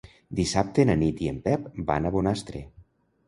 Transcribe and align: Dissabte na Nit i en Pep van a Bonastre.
Dissabte 0.37 0.85
na 0.89 0.95
Nit 1.01 1.19
i 1.27 1.29
en 1.33 1.37
Pep 1.47 1.69
van 1.91 2.07
a 2.07 2.13
Bonastre. 2.17 2.63